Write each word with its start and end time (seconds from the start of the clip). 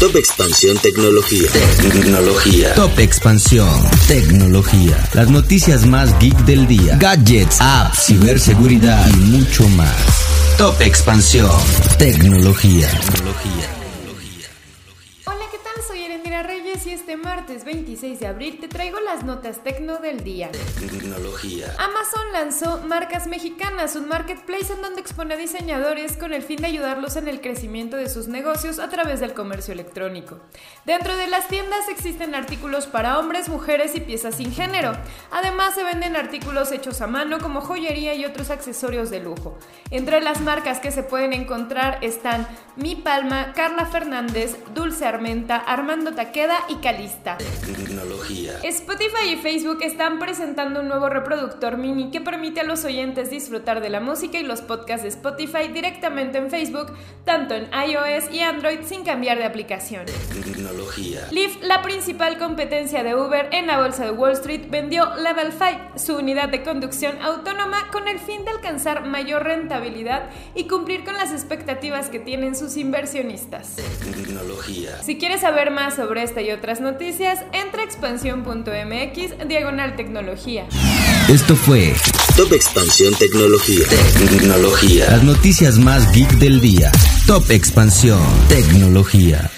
Top 0.00 0.14
Expansión 0.14 0.78
Tecnología. 0.78 1.48
Tecnología. 1.82 2.74
Top 2.74 2.96
Expansión 3.00 3.68
Tecnología. 4.06 5.08
Las 5.12 5.28
noticias 5.28 5.86
más 5.86 6.16
geek 6.20 6.38
del 6.44 6.68
día. 6.68 6.96
Gadgets, 6.98 7.60
apps, 7.60 8.06
ciberseguridad 8.06 9.08
y 9.08 9.16
mucho 9.16 9.68
más. 9.70 9.96
Top 10.56 10.80
Expansión 10.82 11.50
Tecnología. 11.98 12.88
Tecnología. 12.88 13.77
Soy 15.86 16.02
Erendira 16.02 16.42
Reyes 16.42 16.86
y 16.86 16.90
este 16.90 17.16
martes 17.16 17.64
26 17.64 18.18
de 18.18 18.26
abril 18.26 18.58
te 18.60 18.66
traigo 18.68 18.98
las 19.00 19.24
notas 19.24 19.62
tecno 19.62 19.98
del 19.98 20.24
día. 20.24 20.50
Tecnología. 20.80 21.72
Amazon 21.78 22.32
lanzó 22.32 22.82
Marcas 22.84 23.28
Mexicanas, 23.28 23.94
un 23.94 24.08
marketplace 24.08 24.72
en 24.72 24.82
donde 24.82 25.00
expone 25.00 25.34
a 25.34 25.36
diseñadores 25.36 26.16
con 26.16 26.32
el 26.32 26.42
fin 26.42 26.60
de 26.60 26.66
ayudarlos 26.66 27.16
en 27.16 27.28
el 27.28 27.40
crecimiento 27.40 27.96
de 27.96 28.08
sus 28.08 28.26
negocios 28.26 28.80
a 28.80 28.88
través 28.88 29.20
del 29.20 29.34
comercio 29.34 29.72
electrónico. 29.72 30.40
Dentro 30.84 31.16
de 31.16 31.28
las 31.28 31.46
tiendas 31.46 31.88
existen 31.88 32.34
artículos 32.34 32.86
para 32.86 33.18
hombres, 33.18 33.48
mujeres 33.48 33.94
y 33.94 34.00
piezas 34.00 34.34
sin 34.34 34.52
género. 34.52 34.92
Además 35.30 35.74
se 35.74 35.84
venden 35.84 36.16
artículos 36.16 36.72
hechos 36.72 37.00
a 37.00 37.06
mano 37.06 37.38
como 37.38 37.60
joyería 37.60 38.14
y 38.14 38.24
otros 38.24 38.50
accesorios 38.50 39.10
de 39.10 39.20
lujo. 39.20 39.56
Entre 39.90 40.20
las 40.20 40.40
marcas 40.40 40.80
que 40.80 40.90
se 40.90 41.04
pueden 41.04 41.32
encontrar 41.32 41.98
están 42.02 42.48
Mi 42.76 42.96
Palma, 42.96 43.52
Carla 43.54 43.86
Fernández, 43.86 44.56
Dulce 44.74 45.06
Armenta, 45.06 45.67
Armando 45.68 46.14
Taqueda 46.14 46.56
y 46.70 46.76
Calista. 46.76 47.36
Tecnología. 47.36 48.58
Spotify 48.62 49.34
y 49.34 49.36
Facebook 49.36 49.82
están 49.82 50.18
presentando 50.18 50.80
un 50.80 50.88
nuevo 50.88 51.10
reproductor 51.10 51.76
mini 51.76 52.10
que 52.10 52.22
permite 52.22 52.60
a 52.60 52.64
los 52.64 52.86
oyentes 52.86 53.28
disfrutar 53.28 53.82
de 53.82 53.90
la 53.90 54.00
música 54.00 54.38
y 54.38 54.44
los 54.44 54.62
podcasts 54.62 55.02
de 55.02 55.10
Spotify 55.10 55.68
directamente 55.70 56.38
en 56.38 56.48
Facebook, 56.48 56.94
tanto 57.26 57.54
en 57.54 57.68
iOS 57.70 58.32
y 58.32 58.40
Android 58.40 58.78
sin 58.86 59.04
cambiar 59.04 59.36
de 59.36 59.44
aplicación. 59.44 60.06
Tecnología. 60.42 61.28
Lyft, 61.32 61.62
la 61.62 61.82
principal 61.82 62.38
competencia 62.38 63.04
de 63.04 63.14
Uber 63.14 63.50
en 63.52 63.66
la 63.66 63.78
bolsa 63.78 64.06
de 64.06 64.12
Wall 64.12 64.32
Street, 64.32 64.70
vendió 64.70 65.16
Level 65.16 65.52
5, 65.52 65.98
su 65.98 66.16
unidad 66.16 66.48
de 66.48 66.62
conducción 66.62 67.20
autónoma, 67.20 67.90
con 67.92 68.08
el 68.08 68.18
fin 68.18 68.46
de 68.46 68.52
alcanzar 68.52 69.06
mayor 69.06 69.44
rentabilidad 69.44 70.30
y 70.54 70.66
cumplir 70.66 71.04
con 71.04 71.18
las 71.18 71.32
expectativas 71.32 72.08
que 72.08 72.20
tienen 72.20 72.56
sus 72.56 72.78
inversionistas. 72.78 73.76
Tecnología. 74.00 75.02
Si 75.02 75.18
quieres 75.18 75.42
saber 75.42 75.57
más 75.66 75.96
sobre 75.96 76.22
esta 76.22 76.40
y 76.40 76.50
otras 76.50 76.80
noticias, 76.80 77.40
entra 77.52 77.82
a 77.82 77.84
expansión.mx 77.84 79.48
diagonal 79.48 79.96
tecnología. 79.96 80.66
Esto 81.28 81.54
fue 81.56 81.92
Top 82.36 82.52
Expansión 82.52 83.12
Tecnología. 83.18 83.84
Tecnología. 84.30 85.10
las 85.10 85.24
noticias 85.24 85.78
más 85.78 86.10
geek 86.12 86.30
del 86.38 86.60
día. 86.60 86.90
Top 87.26 87.50
Expansión 87.50 88.20
Tecnología. 88.48 89.50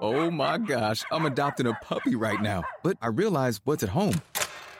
Oh 0.00 0.30
my 0.30 0.56
gosh, 0.58 1.02
I'm 1.10 1.26
adopting 1.26 1.66
a 1.66 1.74
puppy 1.82 2.14
right 2.14 2.40
now. 2.40 2.62
But 2.82 2.96
I 3.02 3.08
realize 3.08 3.60
what's 3.64 3.82
at 3.82 3.90
home. 3.90 4.14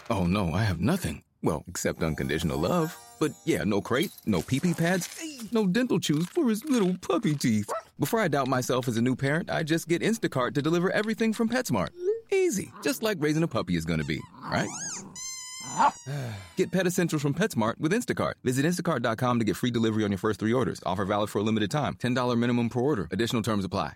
Oh 0.09 0.25
no, 0.27 0.55
I 0.55 0.63
have 0.63 0.81
nothing. 0.81 1.23
Well, 1.43 1.65
except 1.69 2.03
unconditional 2.03 2.59
love. 2.59 2.97
But 3.21 3.33
yeah, 3.45 3.65
no 3.65 3.81
crate, 3.81 4.13
no 4.25 4.41
pee 4.41 4.61
pee 4.61 4.75
pads, 4.75 5.09
no 5.53 5.67
dental 5.67 5.99
chews 5.99 6.27
for 6.27 6.49
his 6.49 6.65
little 6.65 6.97
puppy 7.01 7.35
teeth. 7.35 7.71
Before 7.99 8.21
I 8.21 8.29
doubt 8.29 8.47
myself 8.47 8.87
as 8.87 8.97
a 8.97 9.03
new 9.03 9.17
parent, 9.17 9.51
I 9.51 9.65
just 9.65 9.89
get 9.89 10.03
Instacart 10.03 10.55
to 10.55 10.63
deliver 10.63 10.89
everything 10.91 11.33
from 11.33 11.49
PetSmart. 11.49 11.89
Easy, 12.31 12.73
just 12.81 13.03
like 13.03 13.17
raising 13.19 13.43
a 13.43 13.49
puppy 13.49 13.75
is 13.75 13.85
gonna 13.85 14.05
be, 14.05 14.21
right? 14.45 14.69
Get 16.57 16.71
Pet 16.71 16.87
Essentials 16.87 17.23
from 17.23 17.35
PetSmart 17.35 17.79
with 17.79 17.93
Instacart. 17.93 18.35
Visit 18.45 18.65
instacart.com 18.65 19.39
to 19.39 19.45
get 19.45 19.57
free 19.57 19.71
delivery 19.71 20.05
on 20.05 20.11
your 20.11 20.19
first 20.19 20.39
three 20.41 20.53
orders. 20.53 20.81
Offer 20.87 21.05
valid 21.05 21.31
for 21.31 21.41
a 21.41 21.43
limited 21.43 21.71
time. 21.71 21.95
$10 21.95 22.39
minimum 22.39 22.69
per 22.69 22.81
order. 22.81 23.09
Additional 23.11 23.43
terms 23.43 23.65
apply. 23.65 23.93